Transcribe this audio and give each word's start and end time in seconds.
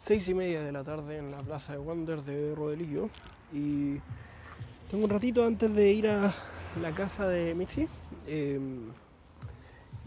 seis 0.00 0.26
y 0.28 0.34
media 0.34 0.62
de 0.62 0.72
la 0.72 0.82
tarde 0.82 1.18
en 1.18 1.30
la 1.30 1.38
plaza 1.38 1.74
de 1.74 1.78
Wander 1.78 2.22
de 2.22 2.54
Rodelillo 2.54 3.10
y 3.52 3.98
tengo 4.90 5.04
un 5.04 5.10
ratito 5.10 5.44
antes 5.44 5.72
de 5.74 5.92
ir 5.92 6.08
a 6.08 6.32
la 6.80 6.92
casa 6.92 7.28
de 7.28 7.54
Mixi. 7.54 7.86
Em, 8.26 8.88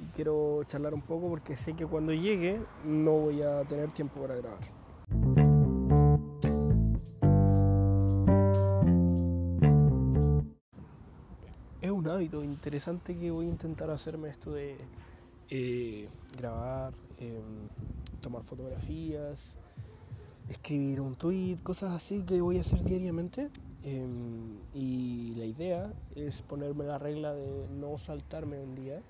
y 0.00 0.06
quiero 0.16 0.64
charlar 0.64 0.94
un 0.94 1.02
poco 1.02 1.28
porque 1.28 1.54
sé 1.54 1.74
que 1.74 1.86
cuando 1.86 2.12
llegue 2.12 2.60
no 2.84 3.12
voy 3.12 3.42
a 3.42 3.62
tener 3.64 3.92
tiempo 3.92 4.20
para 4.22 4.36
grabar. 4.36 4.58
Es 11.80 11.90
un 11.90 12.08
hábito 12.08 12.42
interesante 12.42 13.14
que 13.14 13.30
voy 13.30 13.46
a 13.46 13.50
intentar 13.50 13.90
hacerme 13.90 14.30
esto 14.30 14.52
de 14.52 14.76
eh, 15.50 16.08
grabar, 16.38 16.94
em, 17.18 17.68
tomar 18.22 18.42
fotografías, 18.42 19.54
escribir 20.48 21.00
un 21.00 21.14
tweet, 21.14 21.58
cosas 21.62 21.92
así 21.92 22.22
que 22.22 22.40
voy 22.40 22.58
a 22.58 22.60
hacer 22.60 22.82
diariamente. 22.82 23.50
Em, 23.82 24.58
y 24.72 25.34
la 25.36 25.44
idea 25.44 25.92
es 26.14 26.42
ponerme 26.42 26.84
la 26.84 26.98
regla 26.98 27.34
de 27.34 27.68
no 27.68 27.98
saltarme 27.98 28.58
un 28.58 28.74
día. 28.74 29.00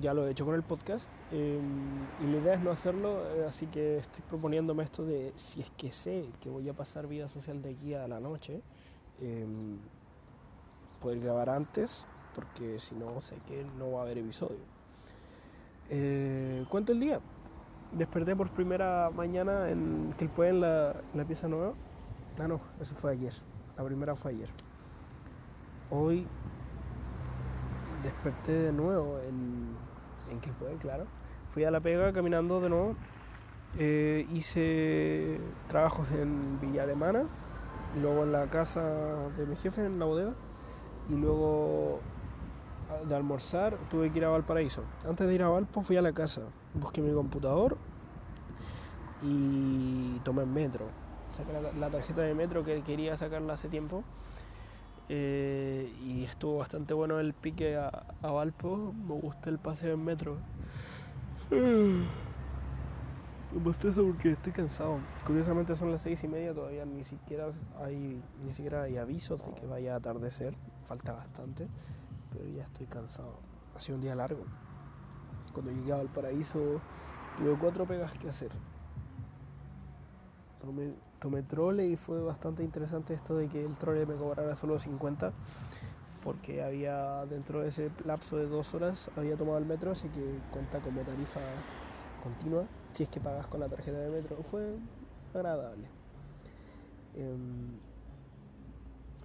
Ya 0.00 0.12
lo 0.12 0.26
he 0.26 0.30
hecho 0.32 0.44
con 0.44 0.56
el 0.56 0.62
podcast 0.64 1.08
em, 1.30 2.04
y 2.20 2.26
la 2.26 2.38
idea 2.38 2.54
es 2.54 2.60
no 2.62 2.72
hacerlo, 2.72 3.22
eh, 3.36 3.44
así 3.46 3.66
que 3.66 3.98
estoy 3.98 4.24
proponiéndome 4.28 4.82
esto 4.82 5.04
de 5.04 5.32
si 5.36 5.60
es 5.60 5.70
que 5.72 5.92
sé 5.92 6.24
que 6.40 6.50
voy 6.50 6.68
a 6.68 6.72
pasar 6.72 7.06
vida 7.06 7.28
social 7.28 7.62
de 7.62 7.70
aquí 7.70 7.94
a 7.94 8.08
la 8.08 8.18
noche, 8.18 8.60
em, 9.20 9.78
poder 11.00 11.20
grabar 11.20 11.48
antes, 11.50 12.06
porque 12.34 12.80
si 12.80 12.96
no 12.96 13.20
sé 13.20 13.36
que 13.46 13.64
no 13.78 13.92
va 13.92 14.00
a 14.00 14.02
haber 14.02 14.18
episodio. 14.18 14.58
Eh, 15.90 16.64
cuento 16.68 16.92
el 16.92 16.98
día 16.98 17.20
desperté 17.96 18.36
por 18.36 18.50
primera 18.50 19.10
mañana 19.14 19.70
en 19.70 20.12
que 20.18 20.24
en 20.48 20.60
la, 20.60 20.94
la 21.14 21.24
pieza 21.24 21.48
nueva. 21.48 21.72
Ah, 22.40 22.48
no, 22.48 22.60
eso 22.80 22.94
fue 22.94 23.12
ayer. 23.12 23.32
La 23.76 23.84
primera 23.84 24.14
fue 24.14 24.32
ayer. 24.32 24.48
Hoy 25.90 26.26
desperté 28.02 28.52
de 28.52 28.72
nuevo 28.72 29.18
en, 29.20 29.76
en 30.30 30.40
Quilpué, 30.40 30.76
claro. 30.80 31.06
Fui 31.50 31.64
a 31.64 31.70
la 31.70 31.80
pega 31.80 32.12
caminando 32.12 32.60
de 32.60 32.68
nuevo. 32.68 32.96
Eh, 33.78 34.26
hice 34.32 35.40
trabajos 35.68 36.06
en 36.12 36.60
Villa 36.60 36.84
Alemana, 36.84 37.24
luego 38.00 38.22
en 38.22 38.32
la 38.32 38.46
casa 38.46 38.82
de 39.36 39.46
mi 39.46 39.56
jefe, 39.56 39.84
en 39.84 39.98
la 39.98 40.04
bodega, 40.04 40.34
y 41.10 41.16
luego 41.16 42.00
de 43.06 43.14
almorzar 43.14 43.78
tuve 43.90 44.10
que 44.10 44.18
ir 44.18 44.24
a 44.24 44.28
Valparaíso. 44.28 44.82
Antes 45.06 45.26
de 45.26 45.34
ir 45.34 45.42
a 45.42 45.48
Valpo 45.48 45.82
fui 45.82 45.96
a 45.96 46.02
la 46.02 46.12
casa, 46.12 46.42
busqué 46.74 47.00
mi 47.00 47.12
computador 47.12 47.76
y 49.22 50.18
tomé 50.20 50.42
el 50.42 50.48
metro. 50.48 50.86
Saqué 51.30 51.52
la, 51.52 51.90
tarjeta 51.90 52.22
de 52.22 52.34
metro 52.34 52.64
que 52.64 52.82
quería 52.82 53.16
sacarla 53.16 53.54
hace 53.54 53.68
tiempo. 53.68 54.04
Eh, 55.08 55.92
y 56.02 56.24
estuvo 56.24 56.58
bastante 56.58 56.94
bueno 56.94 57.20
el 57.20 57.34
pique 57.34 57.76
a, 57.76 57.90
Valpo. 58.22 58.92
Me 58.92 59.14
gustó 59.14 59.50
el 59.50 59.58
paseo 59.58 59.94
en 59.94 60.04
metro. 60.04 60.36
Me 63.52 63.60
gustó 63.62 63.88
eso 63.88 64.04
porque 64.04 64.32
estoy 64.32 64.52
cansado. 64.52 64.98
Curiosamente 65.24 65.76
son 65.76 65.92
las 65.92 66.02
seis 66.02 66.24
y 66.24 66.28
media, 66.28 66.52
todavía 66.52 66.84
ni 66.84 67.04
siquiera 67.04 67.50
hay, 67.80 68.20
ni 68.44 68.52
siquiera 68.52 68.82
hay 68.82 68.96
avisos 68.96 69.46
de 69.46 69.54
que 69.54 69.64
vaya 69.66 69.94
a 69.94 69.98
atardecer. 69.98 70.54
Falta 70.82 71.12
bastante 71.12 71.68
pero 72.34 72.48
ya 72.50 72.64
estoy 72.64 72.86
cansado. 72.86 73.38
Ha 73.74 73.80
sido 73.80 73.96
un 73.96 74.02
día 74.02 74.14
largo. 74.14 74.44
Cuando 75.52 75.70
llegué 75.70 75.92
al 75.92 76.08
paraíso 76.08 76.80
tuve 77.38 77.56
cuatro 77.58 77.86
pegas 77.86 78.12
que 78.18 78.28
hacer. 78.28 78.50
Tomé, 80.60 80.94
tomé 81.20 81.42
trole 81.42 81.86
y 81.86 81.96
fue 81.96 82.20
bastante 82.22 82.62
interesante 82.62 83.14
esto 83.14 83.36
de 83.36 83.48
que 83.48 83.64
el 83.64 83.76
trole 83.76 84.06
me 84.06 84.14
cobrara 84.14 84.54
solo 84.54 84.78
50 84.78 85.32
porque 86.24 86.62
había 86.62 87.26
dentro 87.26 87.60
de 87.60 87.68
ese 87.68 87.90
lapso 88.06 88.38
de 88.38 88.46
dos 88.46 88.74
horas 88.74 89.10
había 89.16 89.36
tomado 89.36 89.58
el 89.58 89.66
metro 89.66 89.90
así 89.90 90.08
que 90.08 90.40
cuenta 90.50 90.80
como 90.80 91.02
tarifa 91.02 91.40
continua 92.22 92.64
si 92.94 93.02
es 93.02 93.10
que 93.10 93.20
pagas 93.20 93.46
con 93.46 93.60
la 93.60 93.68
tarjeta 93.68 93.98
de 93.98 94.08
metro 94.08 94.42
fue 94.42 94.74
agradable 95.34 95.86
em, 97.14 97.78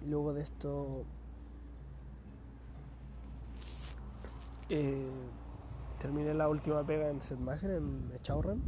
luego 0.06 0.34
de 0.34 0.42
esto 0.42 1.06
Eh, 4.70 5.10
terminé 5.98 6.32
la 6.32 6.48
última 6.48 6.86
pega 6.86 7.10
en 7.10 7.20
Setmagen, 7.20 7.70
en 7.72 8.12
Echauran, 8.14 8.62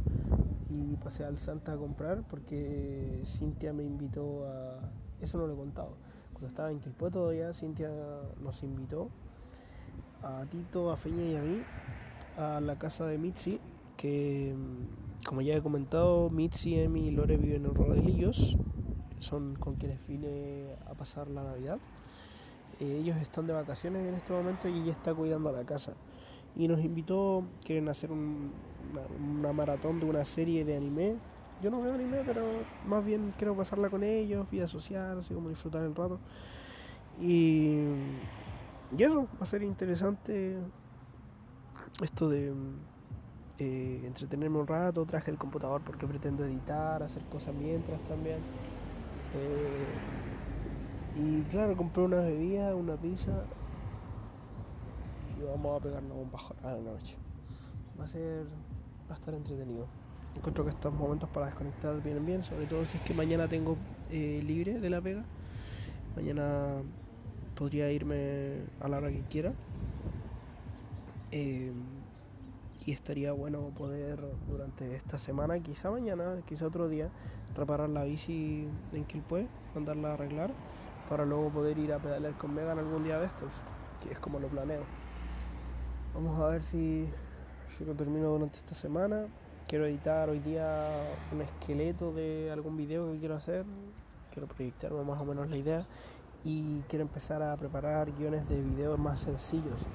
y 0.69 0.97
pasé 0.97 1.23
al 1.23 1.37
Santa 1.37 1.73
a 1.73 1.77
comprar 1.77 2.23
porque 2.27 3.21
Cintia 3.25 3.71
me 3.71 3.83
invitó 3.83 4.45
a... 4.45 4.91
Eso 5.21 5.37
no 5.37 5.47
lo 5.47 5.53
he 5.53 5.55
contado. 5.55 5.95
Cuando 6.33 6.47
estaba 6.47 6.71
en 6.71 6.79
Quilpue 6.79 7.09
todavía, 7.09 7.53
Cintia 7.53 7.89
nos 8.41 8.63
invitó 8.63 9.09
a 10.21 10.45
Tito, 10.49 10.91
a 10.91 10.97
Feña 10.97 11.23
y 11.23 11.35
a 11.37 11.41
mí 11.41 11.61
a 12.37 12.59
la 12.59 12.77
casa 12.77 13.05
de 13.05 13.17
Mitzi, 13.17 13.61
que 13.95 14.53
como 15.25 15.41
ya 15.41 15.55
he 15.55 15.61
comentado, 15.61 16.29
Mitzi, 16.29 16.79
Emi 16.79 17.07
y 17.07 17.11
Lore 17.11 17.37
viven 17.37 17.65
en 17.65 17.73
Rodelillos, 17.73 18.57
son 19.19 19.55
con 19.55 19.75
quienes 19.75 20.05
vine 20.05 20.75
a 20.85 20.95
pasar 20.95 21.29
la 21.29 21.43
Navidad. 21.43 21.79
Eh, 22.79 22.97
ellos 22.99 23.17
están 23.17 23.47
de 23.47 23.53
vacaciones 23.53 24.03
en 24.05 24.15
este 24.15 24.33
momento 24.33 24.67
y 24.67 24.79
ella 24.79 24.91
está 24.91 25.13
cuidando 25.13 25.51
la 25.51 25.63
casa. 25.63 25.93
Y 26.55 26.67
nos 26.67 26.79
invitó, 26.81 27.43
quieren 27.63 27.89
hacer 27.89 28.11
una, 28.11 29.53
maratón 29.53 29.99
de 29.99 30.05
una 30.05 30.23
serie 30.25 30.65
de 30.65 30.77
anime. 30.77 31.15
Yo 31.61 31.71
no 31.71 31.81
veo 31.81 31.93
anime, 31.93 32.23
pero 32.25 32.43
más 32.85 33.03
bien 33.05 33.33
quiero 33.37 33.55
pasarla 33.55 33.89
con 33.89 34.03
ellos, 34.03 34.49
vida 34.49 34.67
social, 34.67 35.17
así 35.17 35.33
como 35.33 35.49
disfrutar 35.49 35.83
el 35.83 35.95
rato. 35.95 36.19
Y, 37.19 37.77
y 38.95 39.03
eso, 39.03 39.23
va 39.23 39.41
a 39.41 39.45
ser 39.45 39.63
interesante 39.63 40.57
esto 42.01 42.29
de 42.29 42.53
eh, 43.59 44.01
entretenerme 44.05 44.59
un 44.59 44.67
rato. 44.67 45.05
Traje 45.05 45.31
el 45.31 45.37
computador 45.37 45.81
porque 45.81 46.07
pretendo 46.07 46.43
editar, 46.45 47.01
hacer 47.03 47.23
cosas 47.25 47.53
mientras 47.55 48.01
también. 48.03 48.37
Eh, 49.35 50.32
y 51.15 51.41
claro, 51.43 51.77
compré 51.77 52.03
una 52.03 52.21
bebida, 52.21 52.75
una 52.75 52.95
pizza 52.95 53.43
y 55.37 55.43
vamos 55.43 55.79
a 55.79 55.83
pegarnos 55.83 56.17
un 56.17 56.31
bajón 56.31 56.57
a 56.63 56.71
la 56.73 56.81
noche. 56.81 57.15
Va 57.99 58.05
a 58.05 58.07
ser, 58.07 58.45
va 59.09 59.13
a 59.13 59.17
estar 59.17 59.33
entretenido. 59.33 59.85
Encuentro 60.35 60.63
que 60.63 60.71
estos 60.71 60.93
momentos 60.93 61.29
para 61.29 61.45
desconectar 61.45 62.01
vienen 62.01 62.25
bien, 62.25 62.43
sobre 62.43 62.65
todo 62.65 62.85
si 62.85 62.97
es 62.97 63.03
que 63.03 63.13
mañana 63.13 63.47
tengo 63.47 63.77
eh, 64.09 64.41
libre 64.43 64.79
de 64.79 64.89
la 64.89 65.01
pega. 65.01 65.23
Mañana 66.15 66.81
podría 67.55 67.91
irme 67.91 68.63
a 68.79 68.87
la 68.87 68.97
hora 68.97 69.11
que 69.11 69.21
quiera. 69.29 69.53
Eh, 71.31 71.71
y 72.85 72.91
estaría 72.91 73.31
bueno 73.31 73.69
poder 73.77 74.19
durante 74.49 74.95
esta 74.95 75.17
semana, 75.17 75.59
quizá 75.59 75.89
mañana, 75.89 76.41
quizá 76.45 76.67
otro 76.67 76.89
día, 76.89 77.09
reparar 77.55 77.89
la 77.89 78.03
bici 78.03 78.67
en 78.91 79.05
Quilpue, 79.05 79.47
mandarla 79.73 80.09
a 80.09 80.13
arreglar 80.15 80.51
para 81.13 81.25
luego 81.25 81.49
poder 81.49 81.77
ir 81.77 81.93
a 81.93 81.99
pedalear 81.99 82.33
con 82.39 82.55
Megan 82.55 82.79
algún 82.79 83.03
día 83.03 83.19
de 83.19 83.27
estos, 83.27 83.61
que 84.01 84.11
es 84.11 84.19
como 84.19 84.39
lo 84.39 84.47
planeo. 84.47 84.81
Vamos 86.15 86.41
a 86.41 86.47
ver 86.47 86.63
si, 86.63 87.07
si 87.67 87.85
lo 87.85 87.93
termino 87.93 88.29
durante 88.29 88.57
esta 88.57 88.73
semana. 88.73 89.27
Quiero 89.67 89.85
editar 89.85 90.27
hoy 90.31 90.39
día 90.39 90.89
un 91.31 91.41
esqueleto 91.41 92.13
de 92.13 92.49
algún 92.51 92.77
video 92.77 93.11
que 93.11 93.19
quiero 93.19 93.35
hacer. 93.35 93.63
Quiero 94.31 94.47
proyectarme 94.47 95.03
más 95.03 95.21
o 95.21 95.25
menos 95.25 95.51
la 95.51 95.57
idea. 95.57 95.85
Y 96.43 96.81
quiero 96.89 97.03
empezar 97.03 97.43
a 97.43 97.55
preparar 97.57 98.11
guiones 98.13 98.49
de 98.49 98.59
videos 98.63 98.97
más 98.97 99.19
sencillos. 99.19 99.85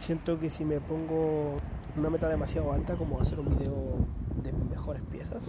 Siento 0.00 0.40
que 0.40 0.50
si 0.50 0.64
me 0.64 0.80
pongo 0.80 1.54
una 1.96 2.10
meta 2.10 2.28
demasiado 2.28 2.72
alta, 2.72 2.96
como 2.96 3.20
hacer 3.20 3.38
un 3.38 3.56
video 3.56 3.94
de 4.42 4.52
mis 4.52 4.70
mejores 4.70 5.02
piezas, 5.02 5.44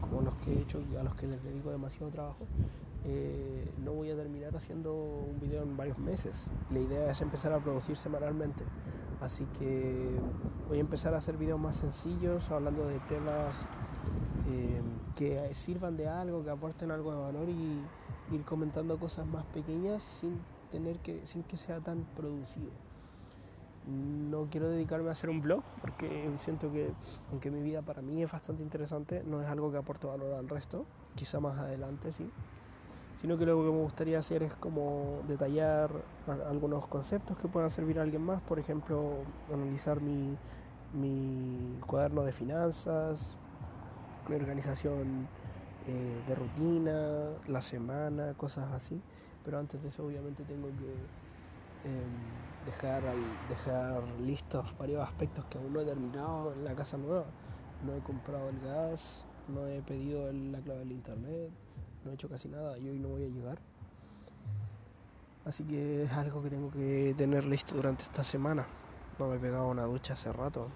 como 0.00 0.20
los 0.20 0.36
que 0.36 0.52
he 0.52 0.60
hecho 0.60 0.80
y 0.92 0.94
a 0.94 1.02
los 1.02 1.16
que 1.16 1.26
les 1.26 1.42
dedico 1.42 1.72
demasiado 1.72 2.12
trabajo, 2.12 2.46
eh, 3.08 3.70
no 3.78 3.92
voy 3.92 4.10
a 4.10 4.16
terminar 4.16 4.56
haciendo 4.56 4.92
un 4.92 5.38
video 5.38 5.62
en 5.62 5.76
varios 5.76 5.96
meses. 5.98 6.50
La 6.70 6.80
idea 6.80 7.10
es 7.10 7.20
empezar 7.20 7.52
a 7.52 7.60
producir 7.60 7.96
semanalmente. 7.96 8.64
Así 9.20 9.46
que 9.58 10.10
voy 10.68 10.78
a 10.78 10.80
empezar 10.80 11.14
a 11.14 11.18
hacer 11.18 11.36
videos 11.36 11.60
más 11.60 11.76
sencillos, 11.76 12.50
hablando 12.50 12.86
de 12.88 12.98
temas 13.00 13.64
eh, 14.48 14.82
que 15.14 15.54
sirvan 15.54 15.96
de 15.96 16.08
algo, 16.08 16.42
que 16.42 16.50
aporten 16.50 16.90
algo 16.90 17.12
de 17.12 17.18
valor 17.18 17.48
y 17.48 17.80
ir 18.34 18.44
comentando 18.44 18.98
cosas 18.98 19.24
más 19.26 19.44
pequeñas 19.46 20.02
sin 20.02 20.40
tener 20.72 20.98
que, 20.98 21.24
sin 21.26 21.44
que 21.44 21.56
sea 21.56 21.80
tan 21.80 22.04
producido. 22.16 22.72
No 23.86 24.48
quiero 24.50 24.68
dedicarme 24.68 25.10
a 25.10 25.12
hacer 25.12 25.30
un 25.30 25.40
blog 25.40 25.62
porque 25.80 26.28
siento 26.38 26.72
que 26.72 26.90
aunque 27.30 27.52
mi 27.52 27.62
vida 27.62 27.82
para 27.82 28.02
mí 28.02 28.20
es 28.20 28.32
bastante 28.32 28.64
interesante, 28.64 29.22
no 29.24 29.40
es 29.40 29.46
algo 29.46 29.70
que 29.70 29.78
aporte 29.78 30.08
valor 30.08 30.34
al 30.34 30.48
resto. 30.48 30.86
Quizá 31.14 31.38
más 31.38 31.56
adelante 31.60 32.10
sí 32.10 32.28
sino 33.26 33.36
que 33.36 33.44
lo 33.44 33.56
que 33.56 33.72
me 33.72 33.82
gustaría 33.82 34.20
hacer 34.20 34.44
es 34.44 34.54
como 34.54 35.20
detallar 35.26 35.90
algunos 36.48 36.86
conceptos 36.86 37.36
que 37.36 37.48
puedan 37.48 37.72
servir 37.72 37.98
a 37.98 38.02
alguien 38.02 38.22
más, 38.22 38.40
por 38.40 38.60
ejemplo, 38.60 39.14
analizar 39.52 40.00
mi, 40.00 40.36
mi 40.92 41.76
cuaderno 41.88 42.22
de 42.22 42.30
finanzas, 42.30 43.36
mi 44.28 44.36
organización 44.36 45.26
eh, 45.88 46.22
de 46.24 46.34
rutina, 46.36 47.30
la 47.48 47.62
semana, 47.62 48.34
cosas 48.34 48.70
así. 48.70 49.02
Pero 49.44 49.58
antes 49.58 49.82
de 49.82 49.88
eso 49.88 50.06
obviamente 50.06 50.44
tengo 50.44 50.68
que 50.68 50.92
em, 51.88 52.64
dejar, 52.64 53.02
dejar 53.48 54.04
listos 54.20 54.72
varios 54.78 55.02
aspectos 55.02 55.44
que 55.46 55.58
aún 55.58 55.72
no 55.72 55.80
he 55.80 55.84
terminado 55.84 56.52
en 56.52 56.62
la 56.62 56.76
casa 56.76 56.96
nueva. 56.96 57.24
No 57.84 57.92
he 57.92 57.98
comprado 58.02 58.50
el 58.50 58.60
gas, 58.60 59.26
no 59.48 59.66
he 59.66 59.82
pedido 59.82 60.32
la 60.32 60.60
clave 60.60 60.78
del 60.78 60.92
internet, 60.92 61.50
no 62.06 62.12
he 62.12 62.14
hecho 62.14 62.28
casi 62.28 62.48
nada 62.48 62.78
y 62.78 62.88
hoy 62.88 62.98
no 62.98 63.08
voy 63.08 63.24
a 63.24 63.28
llegar. 63.28 63.58
Así 65.44 65.64
que 65.64 66.04
es 66.04 66.12
algo 66.12 66.42
que 66.42 66.50
tengo 66.50 66.70
que 66.70 67.14
tener 67.16 67.44
listo 67.44 67.74
durante 67.74 68.04
esta 68.04 68.22
semana. 68.22 68.66
No 69.18 69.28
me 69.28 69.36
he 69.36 69.38
pegado 69.38 69.68
una 69.68 69.84
ducha 69.84 70.14
hace 70.14 70.32
rato. 70.32 70.68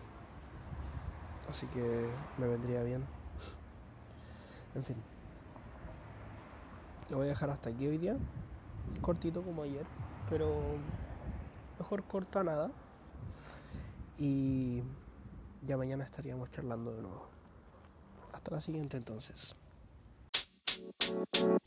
Así 1.49 1.67
que 1.69 2.09
me 2.39 2.47
vendría 2.47 2.83
bien. 2.83 3.05
En 4.75 4.85
fin. 4.85 4.97
Lo 7.11 7.19
voy 7.19 7.27
a 7.27 7.31
dejar 7.31 7.51
hasta 7.51 7.71
aquí 7.71 7.87
hoy 7.87 7.99
día. 7.99 8.17
Cortito 9.01 9.43
como 9.43 9.63
ayer. 9.63 9.87
Pero 10.29 10.61
mejor 11.79 12.05
corta 12.05 12.43
nada. 12.45 12.71
Y 14.19 14.83
ya 15.65 15.77
mañana 15.77 16.05
estaríamos 16.05 16.51
charlando 16.51 16.93
de 16.93 17.03
nuevo. 17.03 17.29
Hasta 18.33 18.53
la 18.53 18.61
siguiente 18.61 18.97
entonces. 18.97 19.57
Thank 21.21 21.45
you. 21.45 21.60